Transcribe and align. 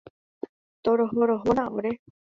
Torohorohóna 0.83 1.65
ore. 1.77 1.91